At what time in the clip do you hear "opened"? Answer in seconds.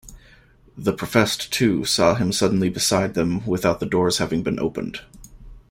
4.59-5.01